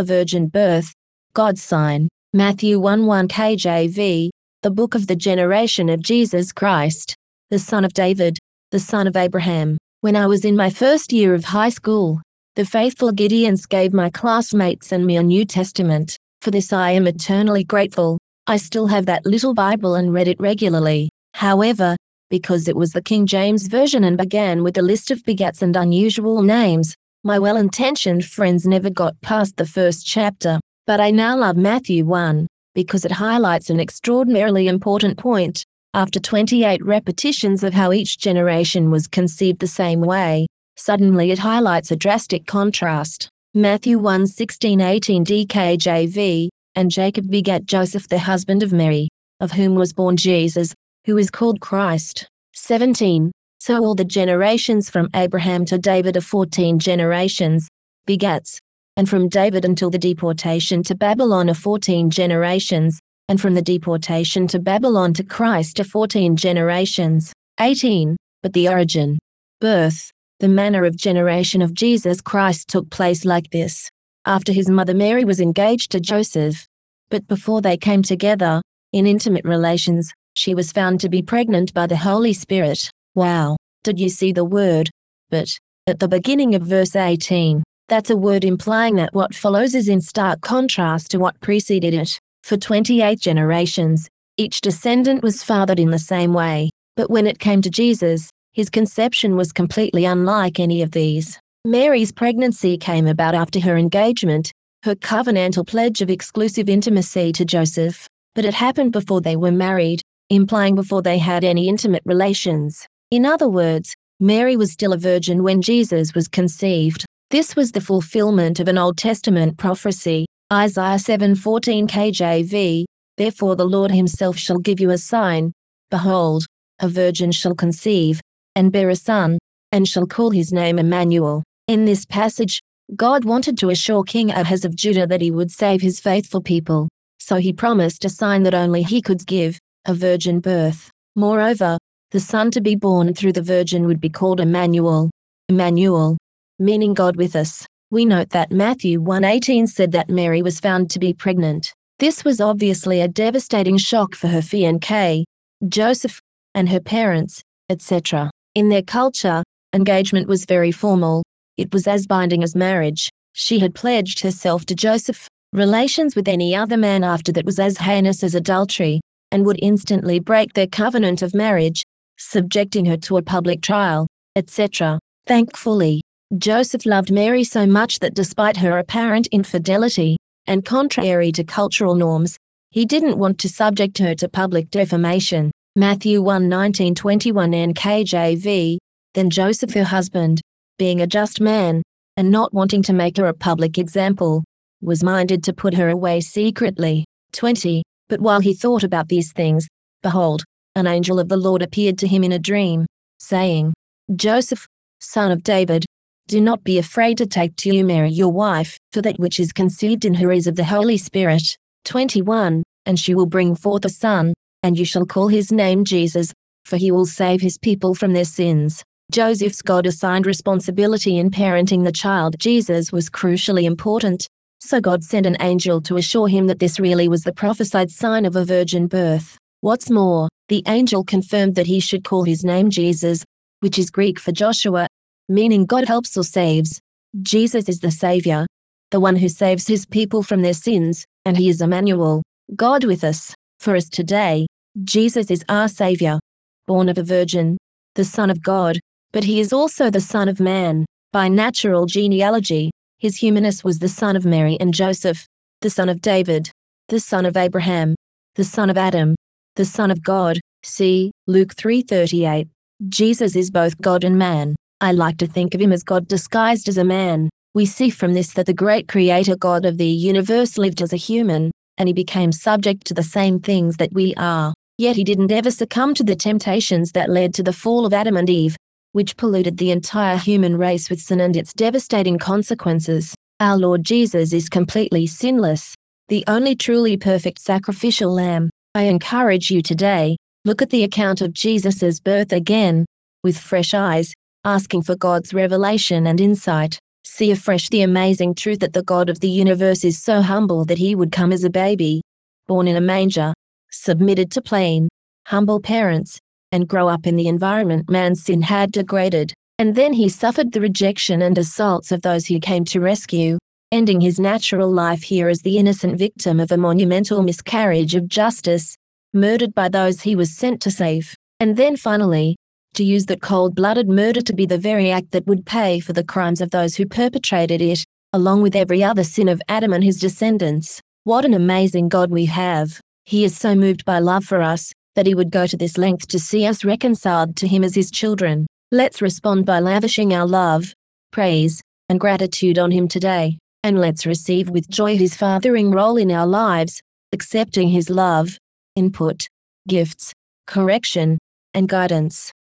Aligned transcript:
a 0.00 0.02
virgin 0.02 0.46
birth, 0.46 0.94
God's 1.34 1.62
sign. 1.62 2.08
Matthew 2.32 2.80
1 2.80 3.04
1 3.04 3.28
KJV, 3.28 4.30
the 4.62 4.70
book 4.70 4.94
of 4.94 5.06
the 5.06 5.14
generation 5.14 5.90
of 5.90 6.00
Jesus 6.00 6.52
Christ, 6.52 7.14
the 7.50 7.58
son 7.58 7.84
of 7.84 7.92
David, 7.92 8.38
the 8.70 8.78
son 8.80 9.06
of 9.06 9.14
Abraham. 9.14 9.76
When 10.00 10.16
I 10.16 10.26
was 10.26 10.46
in 10.46 10.56
my 10.56 10.70
first 10.70 11.12
year 11.12 11.34
of 11.34 11.44
high 11.44 11.68
school, 11.68 12.22
the 12.56 12.64
faithful 12.64 13.12
Gideons 13.12 13.68
gave 13.68 13.92
my 13.92 14.08
classmates 14.08 14.90
and 14.90 15.04
me 15.04 15.18
a 15.18 15.22
New 15.22 15.44
Testament. 15.44 16.16
For 16.40 16.50
this 16.50 16.72
I 16.72 16.92
am 16.92 17.06
eternally 17.06 17.64
grateful. 17.64 18.18
I 18.46 18.56
still 18.56 18.86
have 18.86 19.04
that 19.04 19.26
little 19.26 19.52
Bible 19.52 19.96
and 19.96 20.14
read 20.14 20.28
it 20.28 20.40
regularly. 20.40 21.10
However, 21.34 21.94
because 22.30 22.68
it 22.68 22.76
was 22.76 22.92
the 22.92 23.02
King 23.02 23.26
James 23.26 23.66
Version 23.66 24.04
and 24.04 24.16
began 24.16 24.62
with 24.62 24.78
a 24.78 24.82
list 24.82 25.10
of 25.10 25.22
begats 25.24 25.60
and 25.60 25.76
unusual 25.76 26.40
names, 26.40 26.94
my 27.22 27.38
well 27.38 27.58
intentioned 27.58 28.24
friends 28.24 28.66
never 28.66 28.88
got 28.88 29.20
past 29.20 29.56
the 29.56 29.66
first 29.66 30.06
chapter. 30.06 30.58
But 30.86 31.00
I 31.00 31.10
now 31.10 31.36
love 31.36 31.56
Matthew 31.56 32.04
1, 32.06 32.46
because 32.74 33.04
it 33.04 33.12
highlights 33.12 33.68
an 33.68 33.78
extraordinarily 33.78 34.68
important 34.68 35.18
point. 35.18 35.64
After 35.92 36.18
28 36.18 36.82
repetitions 36.84 37.62
of 37.62 37.74
how 37.74 37.92
each 37.92 38.18
generation 38.18 38.90
was 38.90 39.06
conceived 39.06 39.58
the 39.58 39.66
same 39.66 40.00
way, 40.00 40.46
suddenly 40.76 41.30
it 41.30 41.40
highlights 41.40 41.90
a 41.90 41.96
drastic 41.96 42.46
contrast. 42.46 43.28
Matthew 43.52 43.98
1 43.98 44.26
16 44.26 44.80
18 44.80 45.24
DKJV, 45.24 46.48
and 46.74 46.90
Jacob 46.90 47.30
begat 47.30 47.66
Joseph 47.66 48.08
the 48.08 48.18
husband 48.18 48.62
of 48.62 48.72
Mary, 48.72 49.08
of 49.40 49.52
whom 49.52 49.74
was 49.74 49.92
born 49.92 50.16
Jesus, 50.16 50.72
who 51.04 51.18
is 51.18 51.30
called 51.30 51.60
Christ. 51.60 52.28
17. 52.54 53.30
So 53.60 53.84
all 53.84 53.94
the 53.94 54.06
generations 54.06 54.88
from 54.88 55.10
Abraham 55.14 55.66
to 55.66 55.76
David 55.76 56.16
are 56.16 56.22
14 56.22 56.78
generations, 56.78 57.68
begats, 58.08 58.56
and 58.96 59.06
from 59.06 59.28
David 59.28 59.66
until 59.66 59.90
the 59.90 59.98
deportation 59.98 60.82
to 60.84 60.94
Babylon 60.94 61.50
are 61.50 61.54
14 61.54 62.08
generations, 62.08 62.98
and 63.28 63.38
from 63.38 63.54
the 63.54 63.60
deportation 63.60 64.46
to 64.48 64.58
Babylon 64.58 65.12
to 65.12 65.22
Christ 65.22 65.78
are 65.78 65.84
14 65.84 66.36
generations. 66.36 67.34
18. 67.60 68.16
But 68.42 68.54
the 68.54 68.66
origin, 68.66 69.18
birth, 69.60 70.10
the 70.38 70.48
manner 70.48 70.86
of 70.86 70.96
generation 70.96 71.60
of 71.60 71.74
Jesus 71.74 72.22
Christ 72.22 72.68
took 72.68 72.88
place 72.88 73.26
like 73.26 73.50
this. 73.50 73.90
After 74.24 74.52
his 74.52 74.70
mother 74.70 74.94
Mary 74.94 75.26
was 75.26 75.38
engaged 75.38 75.90
to 75.90 76.00
Joseph, 76.00 76.66
but 77.10 77.28
before 77.28 77.60
they 77.60 77.76
came 77.76 78.02
together, 78.02 78.62
in 78.94 79.06
intimate 79.06 79.44
relations, 79.44 80.10
she 80.32 80.54
was 80.54 80.72
found 80.72 80.98
to 81.00 81.10
be 81.10 81.20
pregnant 81.20 81.74
by 81.74 81.86
the 81.86 81.98
Holy 81.98 82.32
Spirit. 82.32 82.90
Wow, 83.14 83.56
did 83.82 83.98
you 83.98 84.08
see 84.08 84.32
the 84.32 84.44
word? 84.44 84.90
But, 85.30 85.48
at 85.86 85.98
the 85.98 86.08
beginning 86.08 86.54
of 86.54 86.62
verse 86.62 86.94
18, 86.94 87.64
that's 87.88 88.10
a 88.10 88.16
word 88.16 88.44
implying 88.44 88.94
that 88.96 89.14
what 89.14 89.34
follows 89.34 89.74
is 89.74 89.88
in 89.88 90.00
stark 90.00 90.40
contrast 90.42 91.10
to 91.10 91.18
what 91.18 91.40
preceded 91.40 91.92
it. 91.92 92.20
For 92.44 92.56
28 92.56 93.18
generations, 93.18 94.08
each 94.36 94.60
descendant 94.60 95.24
was 95.24 95.42
fathered 95.42 95.80
in 95.80 95.90
the 95.90 95.98
same 95.98 96.32
way, 96.32 96.70
but 96.94 97.10
when 97.10 97.26
it 97.26 97.40
came 97.40 97.62
to 97.62 97.70
Jesus, 97.70 98.30
his 98.52 98.70
conception 98.70 99.36
was 99.36 99.52
completely 99.52 100.04
unlike 100.04 100.60
any 100.60 100.80
of 100.80 100.92
these. 100.92 101.38
Mary's 101.64 102.12
pregnancy 102.12 102.78
came 102.78 103.08
about 103.08 103.34
after 103.34 103.58
her 103.60 103.76
engagement, 103.76 104.52
her 104.84 104.94
covenantal 104.94 105.66
pledge 105.66 106.00
of 106.00 106.10
exclusive 106.10 106.68
intimacy 106.68 107.32
to 107.32 107.44
Joseph, 107.44 108.08
but 108.34 108.44
it 108.44 108.54
happened 108.54 108.92
before 108.92 109.20
they 109.20 109.36
were 109.36 109.50
married, 109.50 110.00
implying 110.30 110.76
before 110.76 111.02
they 111.02 111.18
had 111.18 111.42
any 111.42 111.68
intimate 111.68 112.02
relations. 112.06 112.86
In 113.10 113.26
other 113.26 113.48
words, 113.48 113.92
Mary 114.20 114.56
was 114.56 114.70
still 114.70 114.92
a 114.92 114.96
virgin 114.96 115.42
when 115.42 115.62
Jesus 115.62 116.14
was 116.14 116.28
conceived. 116.28 117.04
This 117.30 117.56
was 117.56 117.72
the 117.72 117.80
fulfillment 117.80 118.60
of 118.60 118.68
an 118.68 118.78
Old 118.78 118.98
Testament 118.98 119.58
prophecy, 119.58 120.26
Isaiah 120.52 120.96
7:14 120.98 121.88
KJV, 121.88 122.84
Therefore 123.16 123.56
the 123.56 123.64
Lord 123.64 123.90
himself 123.90 124.36
shall 124.36 124.58
give 124.58 124.78
you 124.78 124.90
a 124.90 124.98
sign, 124.98 125.50
behold, 125.90 126.46
a 126.78 126.88
virgin 126.88 127.32
shall 127.32 127.56
conceive, 127.56 128.20
and 128.54 128.70
bear 128.70 128.90
a 128.90 128.94
son, 128.94 129.38
and 129.72 129.88
shall 129.88 130.06
call 130.06 130.30
his 130.30 130.52
name 130.52 130.78
Emmanuel. 130.78 131.42
In 131.66 131.86
this 131.86 132.06
passage, 132.06 132.60
God 132.94 133.24
wanted 133.24 133.58
to 133.58 133.70
assure 133.70 134.04
King 134.04 134.30
Ahaz 134.30 134.64
of 134.64 134.76
Judah 134.76 135.08
that 135.08 135.20
he 135.20 135.32
would 135.32 135.50
save 135.50 135.82
his 135.82 135.98
faithful 135.98 136.40
people, 136.40 136.88
so 137.18 137.36
he 137.36 137.52
promised 137.52 138.04
a 138.04 138.08
sign 138.08 138.44
that 138.44 138.54
only 138.54 138.84
he 138.84 139.02
could 139.02 139.26
give, 139.26 139.58
a 139.84 139.94
virgin 139.94 140.38
birth. 140.38 140.90
Moreover, 141.16 141.76
the 142.10 142.20
son 142.20 142.50
to 142.50 142.60
be 142.60 142.74
born 142.74 143.14
through 143.14 143.32
the 143.32 143.42
virgin 143.42 143.86
would 143.86 144.00
be 144.00 144.08
called 144.08 144.40
Emmanuel, 144.40 145.10
Emmanuel, 145.48 146.18
meaning 146.58 146.92
God 146.92 147.14
with 147.16 147.36
us. 147.36 147.66
We 147.92 148.04
note 148.04 148.30
that 148.30 148.50
Matthew 148.50 149.00
1:18 149.00 149.68
said 149.68 149.92
that 149.92 150.08
Mary 150.08 150.42
was 150.42 150.58
found 150.58 150.90
to 150.90 150.98
be 150.98 151.12
pregnant. 151.12 151.72
This 152.00 152.24
was 152.24 152.40
obviously 152.40 153.00
a 153.00 153.08
devastating 153.08 153.76
shock 153.76 154.14
for 154.14 154.28
her 154.28 154.40
fiancé, 154.40 155.24
Joseph, 155.68 156.20
and 156.54 156.68
her 156.68 156.80
parents, 156.80 157.42
etc. 157.68 158.30
In 158.54 158.68
their 158.70 158.82
culture, 158.82 159.44
engagement 159.72 160.26
was 160.26 160.44
very 160.46 160.72
formal. 160.72 161.22
It 161.56 161.72
was 161.72 161.86
as 161.86 162.06
binding 162.06 162.42
as 162.42 162.56
marriage. 162.56 163.08
She 163.34 163.60
had 163.60 163.74
pledged 163.74 164.20
herself 164.20 164.66
to 164.66 164.74
Joseph. 164.74 165.28
Relations 165.52 166.16
with 166.16 166.26
any 166.26 166.56
other 166.56 166.76
man 166.76 167.04
after 167.04 167.30
that 167.32 167.44
was 167.44 167.60
as 167.60 167.78
heinous 167.78 168.24
as 168.24 168.34
adultery, 168.34 169.00
and 169.30 169.44
would 169.46 169.58
instantly 169.62 170.18
break 170.18 170.54
their 170.54 170.66
covenant 170.66 171.22
of 171.22 171.34
marriage, 171.34 171.84
subjecting 172.20 172.84
her 172.84 172.96
to 172.96 173.16
a 173.16 173.22
public 173.22 173.62
trial, 173.62 174.06
etc. 174.36 174.98
Thankfully, 175.26 176.02
Joseph 176.36 176.86
loved 176.86 177.10
Mary 177.10 177.42
so 177.44 177.66
much 177.66 177.98
that 177.98 178.14
despite 178.14 178.58
her 178.58 178.78
apparent 178.78 179.26
infidelity, 179.28 180.16
and 180.46 180.64
contrary 180.64 181.32
to 181.32 181.44
cultural 181.44 181.94
norms, 181.94 182.36
he 182.70 182.84
didn't 182.84 183.18
want 183.18 183.38
to 183.38 183.48
subject 183.48 183.98
her 183.98 184.14
to 184.14 184.28
public 184.28 184.70
defamation. 184.70 185.50
Matthew 185.76 186.22
1 186.22 186.48
19 186.48 186.94
21 186.94 187.52
NKJV. 187.52 188.78
Then 189.14 189.30
Joseph, 189.30 189.74
her 189.74 189.84
husband, 189.84 190.40
being 190.78 191.00
a 191.00 191.06
just 191.06 191.40
man, 191.40 191.82
and 192.16 192.30
not 192.30 192.54
wanting 192.54 192.82
to 192.82 192.92
make 192.92 193.16
her 193.16 193.26
a 193.26 193.34
public 193.34 193.78
example, 193.78 194.44
was 194.80 195.02
minded 195.02 195.42
to 195.44 195.52
put 195.52 195.74
her 195.74 195.88
away 195.88 196.20
secretly. 196.20 197.04
20. 197.32 197.82
But 198.08 198.20
while 198.20 198.40
he 198.40 198.54
thought 198.54 198.82
about 198.82 199.08
these 199.08 199.32
things, 199.32 199.66
behold, 200.02 200.44
an 200.76 200.86
angel 200.86 201.18
of 201.18 201.28
the 201.28 201.36
Lord 201.36 201.62
appeared 201.62 201.98
to 201.98 202.06
him 202.06 202.22
in 202.22 202.32
a 202.32 202.38
dream, 202.38 202.86
saying, 203.18 203.74
Joseph, 204.14 204.66
son 205.00 205.30
of 205.30 205.42
David, 205.42 205.84
do 206.28 206.40
not 206.40 206.62
be 206.62 206.78
afraid 206.78 207.18
to 207.18 207.26
take 207.26 207.56
to 207.56 207.74
you 207.74 207.84
Mary 207.84 208.10
your 208.10 208.30
wife, 208.32 208.78
for 208.92 209.02
that 209.02 209.18
which 209.18 209.40
is 209.40 209.52
conceived 209.52 210.04
in 210.04 210.14
her 210.14 210.30
is 210.30 210.46
of 210.46 210.56
the 210.56 210.64
Holy 210.64 210.96
Spirit. 210.96 211.42
21. 211.86 212.62
And 212.86 212.98
she 212.98 213.14
will 213.14 213.26
bring 213.26 213.54
forth 213.54 213.84
a 213.84 213.88
son, 213.88 214.32
and 214.62 214.78
you 214.78 214.84
shall 214.84 215.04
call 215.04 215.28
his 215.28 215.50
name 215.50 215.84
Jesus, 215.84 216.32
for 216.64 216.76
he 216.76 216.92
will 216.92 217.06
save 217.06 217.40
his 217.40 217.58
people 217.58 217.94
from 217.94 218.12
their 218.12 218.24
sins. 218.24 218.84
Joseph's 219.10 219.60
God 219.60 219.86
assigned 219.86 220.24
responsibility 220.24 221.18
in 221.18 221.30
parenting 221.30 221.84
the 221.84 221.90
child 221.90 222.36
Jesus 222.38 222.92
was 222.92 223.10
crucially 223.10 223.64
important, 223.64 224.28
so 224.60 224.80
God 224.80 225.02
sent 225.02 225.26
an 225.26 225.36
angel 225.40 225.80
to 225.82 225.96
assure 225.96 226.28
him 226.28 226.46
that 226.46 226.60
this 226.60 226.78
really 226.78 227.08
was 227.08 227.22
the 227.22 227.32
prophesied 227.32 227.90
sign 227.90 228.24
of 228.24 228.36
a 228.36 228.44
virgin 228.44 228.86
birth. 228.86 229.36
What's 229.62 229.90
more, 229.90 230.28
the 230.50 230.64
angel 230.66 231.04
confirmed 231.04 231.54
that 231.54 231.68
he 231.68 231.78
should 231.78 232.02
call 232.02 232.24
his 232.24 232.44
name 232.44 232.70
Jesus, 232.70 233.24
which 233.60 233.78
is 233.78 233.88
Greek 233.88 234.18
for 234.18 234.32
Joshua, 234.32 234.88
meaning 235.28 235.64
God 235.64 235.86
helps 235.86 236.16
or 236.16 236.24
saves. 236.24 236.80
Jesus 237.22 237.68
is 237.68 237.78
the 237.78 237.92
Savior, 237.92 238.46
the 238.90 238.98
one 238.98 239.14
who 239.14 239.28
saves 239.28 239.68
his 239.68 239.86
people 239.86 240.24
from 240.24 240.42
their 240.42 240.52
sins, 240.52 241.04
and 241.24 241.36
he 241.36 241.48
is 241.48 241.60
Emmanuel, 241.60 242.24
God 242.56 242.82
with 242.82 243.04
us. 243.04 243.32
For 243.60 243.76
us 243.76 243.88
today, 243.88 244.48
Jesus 244.82 245.30
is 245.30 245.44
our 245.48 245.68
Savior, 245.68 246.18
born 246.66 246.88
of 246.88 246.98
a 246.98 247.04
virgin, 247.04 247.56
the 247.94 248.04
Son 248.04 248.28
of 248.28 248.42
God, 248.42 248.80
but 249.12 249.22
he 249.22 249.38
is 249.38 249.52
also 249.52 249.88
the 249.88 250.00
Son 250.00 250.28
of 250.28 250.40
Man. 250.40 250.84
By 251.12 251.28
natural 251.28 251.86
genealogy, 251.86 252.72
his 252.98 253.16
humanness 253.16 253.62
was 253.62 253.78
the 253.78 253.88
son 253.88 254.16
of 254.16 254.24
Mary 254.24 254.56
and 254.58 254.74
Joseph, 254.74 255.26
the 255.60 255.70
son 255.70 255.88
of 255.88 256.00
David, 256.00 256.50
the 256.88 256.98
son 256.98 257.24
of 257.24 257.36
Abraham, 257.36 257.94
the 258.34 258.44
son 258.44 258.68
of 258.68 258.76
Adam, 258.76 259.14
the 259.56 259.64
son 259.64 259.90
of 259.90 260.02
God. 260.02 260.38
See 260.62 261.12
Luke 261.26 261.54
3:38. 261.54 262.48
Jesus 262.88 263.36
is 263.36 263.50
both 263.50 263.80
God 263.80 264.04
and 264.04 264.18
man. 264.18 264.56
I 264.80 264.92
like 264.92 265.18
to 265.18 265.26
think 265.26 265.54
of 265.54 265.60
him 265.60 265.72
as 265.72 265.82
God 265.82 266.08
disguised 266.08 266.68
as 266.68 266.78
a 266.78 266.84
man. 266.84 267.28
We 267.54 267.66
see 267.66 267.90
from 267.90 268.14
this 268.14 268.32
that 268.34 268.46
the 268.46 268.54
great 268.54 268.88
creator 268.88 269.36
God 269.36 269.64
of 269.64 269.76
the 269.76 269.86
universe 269.86 270.56
lived 270.56 270.80
as 270.80 270.92
a 270.92 270.96
human, 270.96 271.50
and 271.76 271.88
he 271.88 271.92
became 271.92 272.32
subject 272.32 272.86
to 272.86 272.94
the 272.94 273.02
same 273.02 273.40
things 273.40 273.76
that 273.78 273.92
we 273.92 274.14
are. 274.16 274.54
Yet 274.78 274.96
he 274.96 275.04
didn't 275.04 275.32
ever 275.32 275.50
succumb 275.50 275.94
to 275.94 276.04
the 276.04 276.16
temptations 276.16 276.92
that 276.92 277.10
led 277.10 277.34
to 277.34 277.42
the 277.42 277.52
fall 277.52 277.84
of 277.84 277.92
Adam 277.92 278.16
and 278.16 278.30
Eve, 278.30 278.56
which 278.92 279.16
polluted 279.16 279.58
the 279.58 279.70
entire 279.70 280.16
human 280.16 280.56
race 280.56 280.88
with 280.88 281.00
sin 281.00 281.20
and 281.20 281.36
its 281.36 281.52
devastating 281.52 282.18
consequences. 282.18 283.14
Our 283.40 283.56
Lord 283.56 283.84
Jesus 283.84 284.32
is 284.32 284.48
completely 284.48 285.06
sinless, 285.06 285.74
the 286.08 286.24
only 286.26 286.54
truly 286.54 286.96
perfect 286.96 287.40
sacrificial 287.40 288.12
lamb. 288.12 288.50
I 288.72 288.82
encourage 288.82 289.50
you 289.50 289.62
today, 289.62 290.16
look 290.44 290.62
at 290.62 290.70
the 290.70 290.84
account 290.84 291.20
of 291.22 291.32
Jesus' 291.32 291.98
birth 291.98 292.32
again, 292.32 292.86
with 293.24 293.36
fresh 293.36 293.74
eyes, 293.74 294.14
asking 294.44 294.82
for 294.82 294.94
God's 294.94 295.34
revelation 295.34 296.06
and 296.06 296.20
insight. 296.20 296.78
See 297.04 297.32
afresh 297.32 297.68
the 297.68 297.82
amazing 297.82 298.36
truth 298.36 298.60
that 298.60 298.72
the 298.72 298.84
God 298.84 299.08
of 299.08 299.18
the 299.18 299.28
universe 299.28 299.84
is 299.84 300.00
so 300.00 300.22
humble 300.22 300.64
that 300.66 300.78
he 300.78 300.94
would 300.94 301.10
come 301.10 301.32
as 301.32 301.42
a 301.42 301.50
baby, 301.50 302.00
born 302.46 302.68
in 302.68 302.76
a 302.76 302.80
manger, 302.80 303.34
submitted 303.72 304.30
to 304.30 304.40
plain, 304.40 304.88
humble 305.26 305.60
parents, 305.60 306.20
and 306.52 306.68
grow 306.68 306.86
up 306.88 307.08
in 307.08 307.16
the 307.16 307.26
environment 307.26 307.90
man's 307.90 308.22
sin 308.22 308.42
had 308.42 308.70
degraded. 308.70 309.34
And 309.58 309.74
then 309.74 309.94
he 309.94 310.08
suffered 310.08 310.52
the 310.52 310.60
rejection 310.60 311.22
and 311.22 311.36
assaults 311.36 311.90
of 311.90 312.02
those 312.02 312.26
he 312.26 312.38
came 312.38 312.64
to 312.66 312.80
rescue, 312.80 313.36
ending 313.72 314.00
his 314.00 314.18
natural 314.18 314.70
life 314.70 315.02
here 315.02 315.28
as 315.28 315.42
the 315.42 315.56
innocent 315.56 315.96
victim 315.96 316.40
of 316.40 316.50
a 316.50 316.56
monumental 316.56 317.22
miscarriage 317.22 317.94
of 317.94 318.08
justice, 318.08 318.76
murdered 319.12 319.54
by 319.54 319.68
those 319.68 320.00
he 320.00 320.16
was 320.16 320.36
sent 320.36 320.60
to 320.62 320.70
save. 320.70 321.14
And 321.38 321.56
then 321.56 321.76
finally, 321.76 322.36
to 322.74 322.84
use 322.84 323.06
that 323.06 323.22
cold 323.22 323.54
blooded 323.54 323.88
murder 323.88 324.20
to 324.22 324.32
be 324.32 324.44
the 324.44 324.58
very 324.58 324.90
act 324.90 325.12
that 325.12 325.26
would 325.26 325.46
pay 325.46 325.78
for 325.80 325.92
the 325.92 326.04
crimes 326.04 326.40
of 326.40 326.50
those 326.50 326.76
who 326.76 326.86
perpetrated 326.86 327.60
it, 327.60 327.84
along 328.12 328.42
with 328.42 328.56
every 328.56 328.82
other 328.82 329.04
sin 329.04 329.28
of 329.28 329.42
Adam 329.48 329.72
and 329.72 329.84
his 329.84 330.00
descendants. 330.00 330.80
What 331.04 331.24
an 331.24 331.34
amazing 331.34 331.88
God 331.88 332.10
we 332.10 332.26
have! 332.26 332.80
He 333.04 333.24
is 333.24 333.36
so 333.36 333.54
moved 333.54 333.84
by 333.84 334.00
love 334.00 334.24
for 334.24 334.42
us 334.42 334.72
that 334.96 335.06
he 335.06 335.14
would 335.14 335.30
go 335.30 335.46
to 335.46 335.56
this 335.56 335.78
length 335.78 336.08
to 336.08 336.18
see 336.18 336.44
us 336.44 336.64
reconciled 336.64 337.36
to 337.36 337.46
him 337.46 337.64
as 337.64 337.74
his 337.74 337.90
children. 337.90 338.46
Let's 338.72 339.00
respond 339.00 339.46
by 339.46 339.60
lavishing 339.60 340.12
our 340.12 340.26
love, 340.26 340.74
praise, 341.12 341.60
and 341.88 341.98
gratitude 341.98 342.58
on 342.58 342.70
him 342.70 342.86
today. 342.86 343.38
And 343.62 343.78
let's 343.78 344.06
receive 344.06 344.48
with 344.48 344.70
joy 344.70 344.96
his 344.96 345.14
fathering 345.14 345.70
role 345.70 345.96
in 345.96 346.10
our 346.10 346.26
lives, 346.26 346.80
accepting 347.12 347.68
his 347.68 347.90
love, 347.90 348.38
input, 348.74 349.26
gifts, 349.68 350.14
correction, 350.46 351.18
and 351.52 351.68
guidance. 351.68 352.32